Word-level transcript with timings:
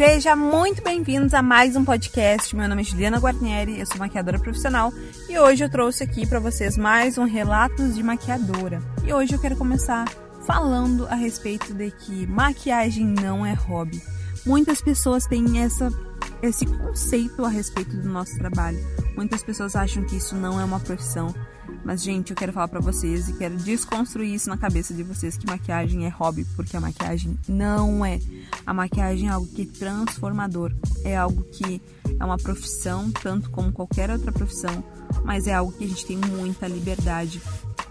Seja 0.00 0.34
muito 0.34 0.82
bem-vindos 0.82 1.34
a 1.34 1.42
mais 1.42 1.76
um 1.76 1.84
podcast. 1.84 2.56
Meu 2.56 2.66
nome 2.66 2.80
é 2.80 2.84
Juliana 2.86 3.18
Guarnieri, 3.18 3.80
eu 3.80 3.84
sou 3.84 3.98
maquiadora 3.98 4.38
profissional 4.38 4.90
e 5.28 5.38
hoje 5.38 5.62
eu 5.62 5.68
trouxe 5.68 6.02
aqui 6.02 6.26
para 6.26 6.40
vocês 6.40 6.78
mais 6.78 7.18
um 7.18 7.24
Relatos 7.24 7.96
de 7.96 8.02
Maquiadora. 8.02 8.80
E 9.04 9.12
hoje 9.12 9.34
eu 9.34 9.38
quero 9.38 9.56
começar 9.56 10.08
falando 10.46 11.06
a 11.08 11.14
respeito 11.14 11.74
de 11.74 11.90
que 11.90 12.26
maquiagem 12.26 13.04
não 13.04 13.44
é 13.44 13.52
hobby. 13.52 14.02
Muitas 14.46 14.80
pessoas 14.80 15.26
têm 15.26 15.62
essa, 15.62 15.92
esse 16.42 16.64
conceito 16.64 17.44
a 17.44 17.50
respeito 17.50 17.94
do 17.94 18.08
nosso 18.08 18.38
trabalho. 18.38 18.78
Muitas 19.14 19.42
pessoas 19.42 19.76
acham 19.76 20.02
que 20.04 20.16
isso 20.16 20.34
não 20.34 20.58
é 20.58 20.64
uma 20.64 20.80
profissão, 20.80 21.34
mas, 21.84 22.02
gente, 22.02 22.30
eu 22.30 22.36
quero 22.36 22.52
falar 22.52 22.68
para 22.68 22.80
vocês 22.80 23.28
e 23.28 23.32
quero 23.32 23.56
desconstruir 23.56 24.34
isso 24.34 24.48
na 24.48 24.56
cabeça 24.56 24.94
de 24.94 25.02
vocês 25.02 25.36
que 25.36 25.46
maquiagem 25.46 26.06
é 26.06 26.08
hobby, 26.08 26.44
porque 26.56 26.76
a 26.76 26.80
maquiagem 26.80 27.38
não 27.48 28.04
é. 28.04 28.20
A 28.66 28.72
maquiagem 28.72 29.28
é 29.28 29.32
algo 29.32 29.46
que 29.46 29.62
é 29.62 29.78
transformador, 29.78 30.72
é 31.04 31.16
algo 31.16 31.42
que 31.44 31.82
é 32.18 32.24
uma 32.24 32.36
profissão, 32.36 33.10
tanto 33.10 33.50
como 33.50 33.72
qualquer 33.72 34.10
outra 34.10 34.30
profissão, 34.30 34.84
mas 35.24 35.46
é 35.46 35.54
algo 35.54 35.72
que 35.72 35.84
a 35.84 35.88
gente 35.88 36.06
tem 36.06 36.16
muita 36.16 36.68
liberdade 36.68 37.40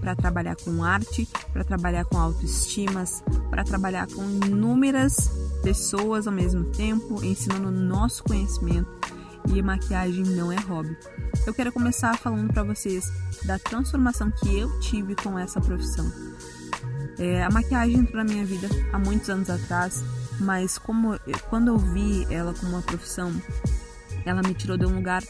para 0.00 0.14
trabalhar 0.14 0.56
com 0.56 0.82
arte, 0.82 1.28
para 1.52 1.64
trabalhar 1.64 2.04
com 2.04 2.18
autoestimas, 2.18 3.22
para 3.50 3.64
trabalhar 3.64 4.06
com 4.08 4.22
inúmeras 4.46 5.30
pessoas 5.62 6.26
ao 6.26 6.32
mesmo 6.32 6.64
tempo, 6.64 7.24
ensinando 7.24 7.70
nosso 7.70 8.22
conhecimento. 8.24 9.03
E 9.52 9.62
maquiagem 9.62 10.24
não 10.24 10.50
é 10.50 10.56
hobby. 10.56 10.96
Eu 11.46 11.52
quero 11.52 11.72
começar 11.72 12.16
falando 12.18 12.52
para 12.52 12.62
vocês 12.62 13.04
da 13.44 13.58
transformação 13.58 14.30
que 14.30 14.58
eu 14.58 14.80
tive 14.80 15.14
com 15.14 15.38
essa 15.38 15.60
profissão. 15.60 16.10
É, 17.18 17.44
a 17.44 17.50
maquiagem 17.50 17.96
entrou 17.96 18.24
na 18.24 18.32
minha 18.32 18.44
vida 18.44 18.68
há 18.92 18.98
muitos 18.98 19.28
anos 19.28 19.50
atrás, 19.50 20.02
mas 20.40 20.78
como 20.78 21.18
quando 21.48 21.68
eu 21.68 21.78
vi 21.78 22.26
ela 22.30 22.54
como 22.54 22.72
uma 22.72 22.82
profissão, 22.82 23.32
ela 24.24 24.42
me 24.42 24.54
tirou 24.54 24.76
de 24.76 24.86
um 24.86 24.96
lugar 24.96 25.22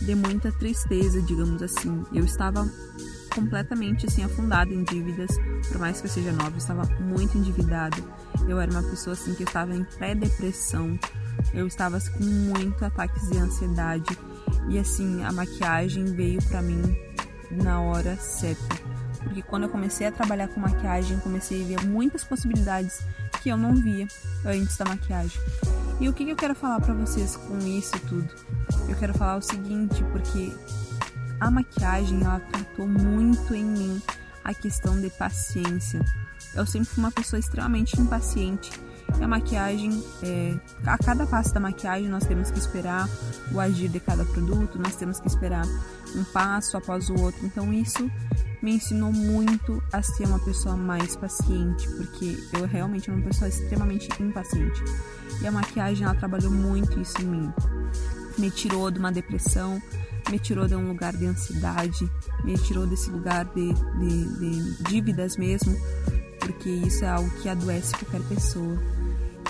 de 0.00 0.14
muita 0.14 0.52
tristeza, 0.52 1.20
digamos 1.22 1.62
assim. 1.62 2.04
Eu 2.12 2.24
estava 2.24 2.68
completamente 3.34 4.06
assim 4.06 4.24
afundada 4.24 4.72
em 4.72 4.84
dívidas, 4.84 5.30
por 5.68 5.78
mais 5.78 6.00
que 6.00 6.06
eu 6.06 6.10
seja 6.10 6.32
nova, 6.32 6.50
eu 6.50 6.58
estava 6.58 6.84
muito 7.00 7.36
endividada. 7.36 7.96
Eu 8.48 8.60
era 8.60 8.70
uma 8.70 8.82
pessoa 8.82 9.14
assim 9.14 9.34
que 9.34 9.42
estava 9.44 9.74
em 9.74 9.84
pré-depressão. 9.84 10.98
Eu 11.52 11.66
estava 11.66 11.96
assim, 11.96 12.12
com 12.12 12.24
muitos 12.24 12.82
ataques 12.82 13.28
de 13.28 13.38
ansiedade 13.38 14.18
e 14.68 14.78
assim, 14.78 15.22
a 15.24 15.32
maquiagem 15.32 16.04
veio 16.04 16.42
para 16.44 16.62
mim 16.62 16.82
na 17.50 17.80
hora 17.80 18.16
certa. 18.16 18.82
Porque 19.22 19.42
quando 19.42 19.64
eu 19.64 19.68
comecei 19.68 20.06
a 20.06 20.12
trabalhar 20.12 20.48
com 20.48 20.60
maquiagem, 20.60 21.18
comecei 21.20 21.62
a 21.62 21.66
ver 21.66 21.86
muitas 21.86 22.24
possibilidades 22.24 23.04
que 23.42 23.48
eu 23.48 23.56
não 23.56 23.74
via 23.74 24.06
antes 24.44 24.76
da 24.76 24.84
maquiagem. 24.84 25.40
E 26.00 26.08
o 26.08 26.12
que, 26.12 26.28
eu 26.28 26.36
quero 26.36 26.54
falar 26.54 26.80
para 26.80 26.94
vocês 26.94 27.36
com 27.36 27.58
isso 27.58 27.98
tudo? 28.08 28.28
Eu 28.88 28.96
quero 28.96 29.14
falar 29.14 29.36
o 29.36 29.42
seguinte, 29.42 30.02
porque 30.12 30.52
a 31.42 31.50
maquiagem 31.50 32.22
ela 32.22 32.38
tratou 32.38 32.86
muito 32.86 33.52
em 33.52 33.64
mim 33.64 34.02
a 34.44 34.54
questão 34.54 35.00
de 35.00 35.10
paciência. 35.10 36.00
Eu 36.54 36.64
sempre 36.64 36.88
fui 36.88 37.02
uma 37.02 37.10
pessoa 37.10 37.40
extremamente 37.40 38.00
impaciente 38.00 38.70
a 39.20 39.28
maquiagem, 39.28 40.02
é, 40.22 40.54
a 40.86 40.96
cada 40.96 41.26
passo 41.26 41.52
da 41.52 41.60
maquiagem 41.60 42.08
nós 42.08 42.24
temos 42.24 42.50
que 42.50 42.58
esperar 42.58 43.08
o 43.52 43.60
agir 43.60 43.88
de 43.88 44.00
cada 44.00 44.24
produto, 44.24 44.78
nós 44.78 44.96
temos 44.96 45.20
que 45.20 45.28
esperar 45.28 45.64
um 46.16 46.24
passo 46.32 46.76
após 46.76 47.08
o 47.10 47.20
outro. 47.20 47.44
Então 47.44 47.72
isso 47.72 48.10
me 48.62 48.74
ensinou 48.74 49.12
muito 49.12 49.82
a 49.92 50.02
ser 50.02 50.26
uma 50.26 50.38
pessoa 50.38 50.76
mais 50.76 51.16
paciente, 51.16 51.88
porque 51.88 52.36
eu 52.54 52.66
realmente 52.66 53.10
era 53.10 53.18
uma 53.18 53.26
pessoa 53.26 53.48
extremamente 53.48 54.08
impaciente. 54.20 54.82
E 55.40 55.46
a 55.46 55.52
maquiagem 55.52 56.04
ela 56.04 56.14
trabalhou 56.14 56.50
muito 56.50 57.00
isso 57.00 57.20
em 57.20 57.26
mim. 57.26 57.52
Me 58.38 58.50
tirou 58.50 58.90
de 58.90 58.98
uma 58.98 59.12
depressão, 59.12 59.80
me 60.30 60.38
tirou 60.38 60.66
de 60.66 60.74
um 60.74 60.88
lugar 60.88 61.14
de 61.14 61.26
ansiedade, 61.26 62.10
me 62.44 62.56
tirou 62.58 62.86
desse 62.86 63.10
lugar 63.10 63.44
de, 63.46 63.72
de, 63.72 64.38
de 64.38 64.82
dívidas 64.84 65.36
mesmo, 65.36 65.76
porque 66.40 66.70
isso 66.70 67.04
é 67.04 67.08
algo 67.08 67.30
que 67.40 67.48
adoece 67.48 67.92
qualquer 67.92 68.22
pessoa. 68.28 68.78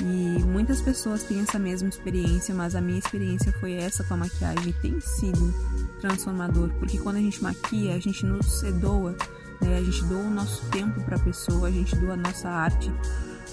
E 0.00 0.42
muitas 0.44 0.80
pessoas 0.80 1.22
têm 1.24 1.40
essa 1.40 1.58
mesma 1.58 1.88
experiência, 1.88 2.54
mas 2.54 2.74
a 2.74 2.80
minha 2.80 2.98
experiência 2.98 3.52
foi 3.60 3.74
essa 3.74 4.02
com 4.04 4.14
a 4.14 4.16
maquiagem. 4.16 4.72
Tem 4.80 4.98
sido 5.00 5.52
transformador, 6.00 6.70
porque 6.78 6.96
quando 6.98 7.16
a 7.16 7.20
gente 7.20 7.42
maquia, 7.42 7.94
a 7.94 7.98
gente 7.98 8.24
nos 8.24 8.62
doa, 8.80 9.14
né? 9.60 9.76
a 9.76 9.82
gente 9.82 10.02
doa 10.06 10.22
o 10.22 10.30
nosso 10.30 10.64
tempo 10.70 11.00
para 11.02 11.16
a 11.16 11.20
pessoa, 11.20 11.68
a 11.68 11.70
gente 11.70 11.94
doa 11.96 12.14
a 12.14 12.16
nossa 12.16 12.48
arte 12.48 12.90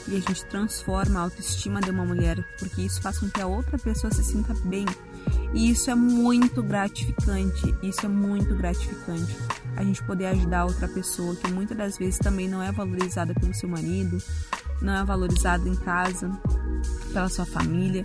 e 0.07 0.15
a 0.15 0.19
gente 0.19 0.45
transforma 0.45 1.19
a 1.19 1.23
autoestima 1.23 1.81
de 1.81 1.91
uma 1.91 2.05
mulher, 2.05 2.41
porque 2.59 2.81
isso 2.81 3.01
faz 3.01 3.17
com 3.19 3.29
que 3.29 3.41
a 3.41 3.47
outra 3.47 3.77
pessoa 3.77 4.11
se 4.13 4.23
sinta 4.23 4.53
bem. 4.63 4.85
E 5.53 5.69
isso 5.69 5.89
é 5.89 5.95
muito 5.95 6.61
gratificante, 6.61 7.73
isso 7.81 8.05
é 8.05 8.09
muito 8.09 8.55
gratificante. 8.55 9.35
A 9.75 9.83
gente 9.83 10.03
poder 10.03 10.27
ajudar 10.27 10.65
outra 10.65 10.87
pessoa 10.87 11.35
que 11.35 11.51
muitas 11.51 11.77
das 11.77 11.97
vezes 11.97 12.19
também 12.19 12.47
não 12.47 12.61
é 12.61 12.71
valorizada 12.71 13.33
pelo 13.33 13.53
seu 13.53 13.69
marido, 13.69 14.17
não 14.81 14.93
é 14.93 15.03
valorizado 15.03 15.67
em 15.67 15.75
casa, 15.75 16.29
pela 17.13 17.29
sua 17.29 17.45
família. 17.45 18.03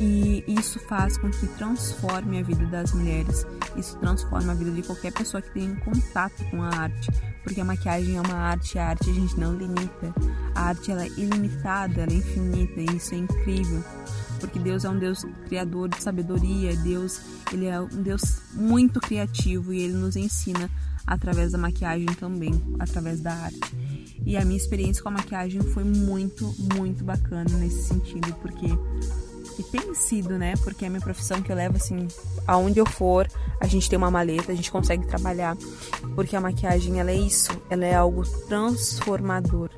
E 0.00 0.44
isso 0.46 0.78
faz 0.80 1.16
com 1.16 1.30
que 1.30 1.46
transforme 1.48 2.38
a 2.38 2.42
vida 2.42 2.64
das 2.66 2.92
mulheres. 2.92 3.46
Isso 3.76 3.96
transforma 3.98 4.52
a 4.52 4.54
vida 4.54 4.70
de 4.70 4.82
qualquer 4.82 5.12
pessoa 5.12 5.42
que 5.42 5.50
tenha 5.52 5.74
contato 5.76 6.44
com 6.50 6.62
a 6.62 6.68
arte. 6.68 7.10
Porque 7.42 7.60
a 7.60 7.64
maquiagem 7.64 8.16
é 8.16 8.20
uma 8.20 8.34
arte, 8.34 8.78
a 8.78 8.88
arte 8.88 9.10
a 9.10 9.12
gente 9.12 9.38
não 9.38 9.54
limita. 9.54 10.14
A 10.54 10.66
arte 10.66 10.90
ela 10.90 11.04
é 11.04 11.08
ilimitada, 11.08 12.02
ela 12.02 12.12
é 12.12 12.16
infinita 12.16 12.80
e 12.80 12.96
isso 12.96 13.14
é 13.14 13.18
incrível. 13.18 13.82
Porque 14.38 14.58
Deus 14.58 14.84
é 14.84 14.90
um 14.90 14.98
Deus 14.98 15.24
criador 15.46 15.88
de 15.88 16.00
sabedoria, 16.00 16.76
Deus, 16.76 17.20
ele 17.52 17.66
é 17.66 17.80
um 17.80 18.02
Deus 18.02 18.42
muito 18.54 19.00
criativo 19.00 19.72
e 19.72 19.80
ele 19.80 19.94
nos 19.94 20.14
ensina 20.14 20.70
através 21.06 21.52
da 21.52 21.58
maquiagem 21.58 22.06
também, 22.06 22.52
através 22.78 23.20
da 23.20 23.32
arte. 23.32 23.58
E 24.24 24.36
a 24.36 24.44
minha 24.44 24.58
experiência 24.58 25.02
com 25.02 25.08
a 25.08 25.12
maquiagem 25.12 25.60
foi 25.62 25.82
muito, 25.82 26.54
muito 26.74 27.02
bacana 27.02 27.50
nesse 27.56 27.88
sentido, 27.88 28.32
porque 28.42 28.66
e 29.58 29.62
tem 29.62 29.94
sido, 29.94 30.38
né? 30.38 30.54
Porque 30.62 30.84
é 30.84 30.88
a 30.88 30.90
minha 30.90 31.00
profissão 31.00 31.42
que 31.42 31.50
eu 31.50 31.56
levo 31.56 31.76
assim, 31.76 32.06
aonde 32.46 32.78
eu 32.78 32.86
for, 32.86 33.26
a 33.60 33.66
gente 33.66 33.88
tem 33.88 33.96
uma 33.96 34.10
maleta, 34.10 34.52
a 34.52 34.54
gente 34.54 34.70
consegue 34.70 35.06
trabalhar, 35.06 35.56
porque 36.14 36.36
a 36.36 36.40
maquiagem 36.40 37.00
ela 37.00 37.10
é 37.10 37.16
isso, 37.16 37.50
ela 37.68 37.84
é 37.84 37.94
algo 37.94 38.22
transformador. 38.46 39.70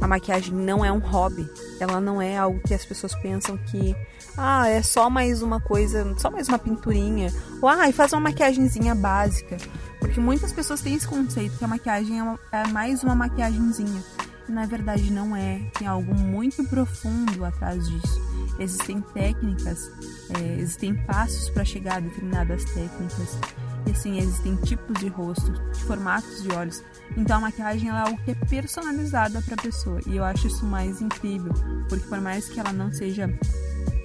A 0.00 0.06
maquiagem 0.06 0.54
não 0.54 0.84
é 0.84 0.92
um 0.92 0.98
hobby, 0.98 1.48
ela 1.80 2.00
não 2.00 2.20
é 2.20 2.36
algo 2.36 2.60
que 2.60 2.74
as 2.74 2.84
pessoas 2.84 3.14
pensam 3.16 3.56
que 3.56 3.96
ah, 4.36 4.68
é 4.68 4.82
só 4.82 5.10
mais 5.10 5.42
uma 5.42 5.60
coisa, 5.60 6.14
só 6.18 6.30
mais 6.30 6.48
uma 6.48 6.58
pinturinha, 6.58 7.32
ou 7.60 7.68
ah, 7.68 7.90
faz 7.92 8.12
uma 8.12 8.20
maquiagemzinha 8.20 8.94
básica. 8.94 9.56
Porque 9.98 10.20
muitas 10.20 10.52
pessoas 10.52 10.80
têm 10.80 10.94
esse 10.94 11.08
conceito 11.08 11.58
que 11.58 11.64
a 11.64 11.68
maquiagem 11.68 12.20
é, 12.20 12.22
uma, 12.22 12.40
é 12.52 12.66
mais 12.68 13.02
uma 13.02 13.16
maquiagemzinha. 13.16 14.02
Na 14.48 14.64
verdade 14.66 15.12
não 15.12 15.36
é. 15.36 15.60
Tem 15.78 15.86
algo 15.86 16.14
muito 16.14 16.64
profundo 16.64 17.44
atrás 17.44 17.86
disso. 17.88 18.28
Existem 18.58 19.00
técnicas, 19.00 19.90
é, 20.36 20.60
existem 20.60 20.94
passos 21.04 21.48
para 21.50 21.64
chegar 21.64 21.98
a 21.98 22.00
determinadas 22.00 22.64
técnicas. 22.64 23.38
E 23.86 23.90
assim, 23.90 24.18
existem 24.18 24.56
tipos 24.56 24.98
de 24.98 25.08
rosto, 25.08 25.52
formatos 25.86 26.42
de 26.42 26.50
olhos. 26.52 26.82
Então 27.16 27.38
a 27.38 27.40
maquiagem 27.42 27.88
é 27.88 27.92
algo 27.92 28.18
que 28.24 28.32
é 28.32 28.34
personalizada 28.34 29.40
para 29.42 29.54
a 29.54 29.62
pessoa. 29.62 30.00
E 30.06 30.16
eu 30.16 30.24
acho 30.24 30.46
isso 30.46 30.64
mais 30.64 31.00
incrível. 31.00 31.52
Porque 31.88 32.06
por 32.06 32.20
mais 32.20 32.48
que 32.48 32.58
ela 32.58 32.72
não 32.72 32.92
seja 32.92 33.32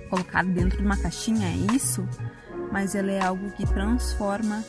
colocada 0.10 0.50
dentro 0.50 0.78
de 0.78 0.86
uma 0.86 0.98
caixinha, 0.98 1.48
é 1.48 1.76
isso, 1.76 2.08
mas 2.72 2.94
ela 2.94 3.12
é 3.12 3.24
algo 3.24 3.50
que 3.52 3.66
transforma 3.66 4.64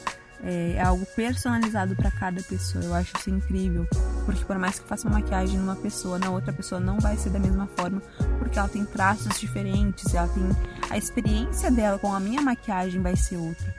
é, 0.45 0.73
é 0.73 0.83
algo 0.83 1.07
personalizado 1.07 1.97
para 1.97 2.11
cada 2.11 2.43
pessoa. 2.43 2.85
Eu 2.85 2.95
acho 2.95 3.13
isso 3.19 3.31
incrível, 3.31 3.87
porque 4.25 4.45
por 4.45 4.59
mais 4.59 4.79
que 4.79 4.87
faça 4.87 5.09
uma 5.09 5.19
maquiagem 5.19 5.59
numa 5.59 5.77
pessoa, 5.77 6.19
na 6.19 6.31
outra 6.31 6.53
pessoa 6.53 6.81
não 6.81 6.99
vai 7.01 7.17
ser 7.17 7.31
da 7.31 7.39
mesma 7.39 7.69
forma, 7.77 8.03
porque 8.39 8.59
ela 8.59 8.69
tem 8.69 8.85
traços 8.85 9.41
diferentes, 9.41 10.15
ela 10.15 10.29
tem 10.29 10.45
a 10.91 10.99
experiência 10.99 11.71
dela 11.71 11.99
com 11.99 12.13
a 12.13 12.21
minha 12.21 12.43
maquiagem 12.43 13.01
vai 13.01 13.17
ser 13.17 13.37
outra, 13.37 13.75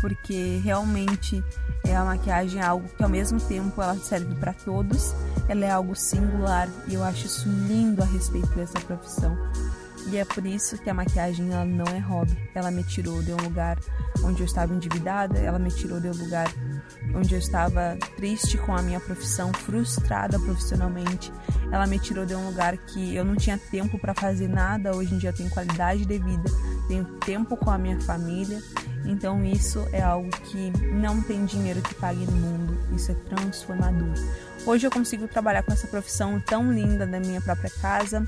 porque 0.00 0.60
realmente 0.62 1.42
é 1.84 1.96
a 1.96 2.04
maquiagem 2.04 2.60
é 2.60 2.64
algo 2.64 2.88
que 2.88 3.02
ao 3.02 3.08
mesmo 3.08 3.40
tempo 3.40 3.80
ela 3.82 3.96
serve 3.96 4.34
para 4.36 4.52
todos, 4.52 5.14
ela 5.48 5.64
é 5.64 5.70
algo 5.70 5.94
singular 5.94 6.68
e 6.88 6.94
eu 6.94 7.04
acho 7.04 7.26
isso 7.26 7.48
lindo 7.48 8.02
a 8.02 8.06
respeito 8.06 8.48
dessa 8.48 8.80
profissão. 8.80 9.36
E 10.08 10.16
é 10.18 10.24
por 10.24 10.46
isso 10.46 10.78
que 10.78 10.88
a 10.88 10.94
maquiagem 10.94 11.52
ela 11.52 11.64
não 11.64 11.84
é 11.86 11.98
hobby. 11.98 12.36
Ela 12.54 12.70
me 12.70 12.84
tirou 12.84 13.22
de 13.22 13.32
um 13.32 13.36
lugar 13.36 13.76
onde 14.22 14.40
eu 14.40 14.46
estava 14.46 14.72
endividada, 14.72 15.38
ela 15.38 15.58
me 15.58 15.70
tirou 15.70 16.00
de 16.00 16.08
um 16.08 16.12
lugar 16.12 16.48
onde 17.14 17.34
eu 17.34 17.38
estava 17.38 17.96
triste 18.16 18.56
com 18.58 18.74
a 18.74 18.82
minha 18.82 19.00
profissão, 19.00 19.52
frustrada 19.52 20.38
profissionalmente. 20.38 21.32
Ela 21.72 21.86
me 21.86 21.98
tirou 21.98 22.24
de 22.24 22.34
um 22.34 22.46
lugar 22.46 22.76
que 22.76 23.14
eu 23.14 23.24
não 23.24 23.34
tinha 23.34 23.58
tempo 23.58 23.98
para 23.98 24.14
fazer 24.14 24.48
nada. 24.48 24.94
Hoje 24.94 25.14
em 25.14 25.18
dia 25.18 25.30
eu 25.30 25.34
tenho 25.34 25.50
qualidade 25.50 26.04
de 26.04 26.18
vida, 26.18 26.50
tenho 26.86 27.04
tempo 27.20 27.56
com 27.56 27.70
a 27.70 27.78
minha 27.78 28.00
família. 28.00 28.62
Então 29.04 29.44
isso 29.44 29.86
é 29.92 30.02
algo 30.02 30.30
que 30.30 30.70
não 30.94 31.20
tem 31.20 31.44
dinheiro 31.44 31.82
que 31.82 31.94
pague 31.96 32.24
no 32.24 32.32
mundo. 32.32 32.78
Isso 32.94 33.10
é 33.10 33.14
transformador. 33.14 34.14
Hoje 34.64 34.86
eu 34.86 34.90
consigo 34.90 35.26
trabalhar 35.28 35.62
com 35.62 35.72
essa 35.72 35.86
profissão 35.86 36.40
tão 36.40 36.72
linda 36.72 37.06
na 37.06 37.18
minha 37.20 37.40
própria 37.40 37.70
casa 37.70 38.26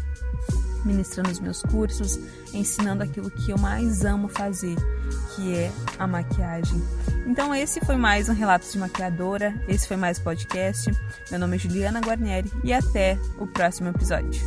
ministrando 0.85 1.31
os 1.31 1.41
meus 1.41 1.63
cursos, 1.63 2.19
ensinando 2.53 3.03
aquilo 3.03 3.31
que 3.31 3.51
eu 3.51 3.59
mais 3.59 4.05
amo 4.05 4.29
fazer, 4.29 4.77
que 5.35 5.55
é 5.55 5.71
a 5.99 6.07
maquiagem. 6.07 6.83
Então 7.27 7.55
esse 7.55 7.81
foi 7.81 7.97
mais 7.97 8.29
um 8.29 8.35
relato 8.35 8.71
de 8.71 8.79
maquiadora, 8.79 9.55
esse 9.69 9.87
foi 9.87 9.97
mais 9.97 10.19
podcast. 10.19 10.91
Meu 11.31 11.39
nome 11.39 11.57
é 11.57 11.59
Juliana 11.59 12.01
Guarnieri 12.01 12.51
e 12.65 12.73
até 12.73 13.19
o 13.39 13.47
próximo 13.47 13.89
episódio. 13.89 14.41